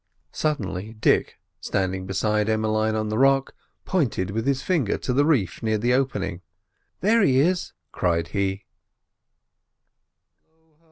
[0.31, 3.53] Suddenly Dick, standing beside Emmeline on the rock,
[3.85, 6.41] pointed with his finger to the reef near the opening.
[7.01, 8.65] "There he is!" cried he.